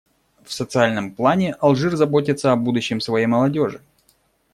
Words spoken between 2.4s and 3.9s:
о будущем своей молодежи.